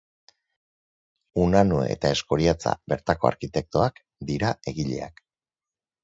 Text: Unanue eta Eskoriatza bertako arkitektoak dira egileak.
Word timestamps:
Unanue 1.41 1.83
eta 1.95 2.09
Eskoriatza 2.17 2.73
bertako 2.93 3.29
arkitektoak 3.31 4.01
dira 4.31 4.49
egileak. 4.73 5.21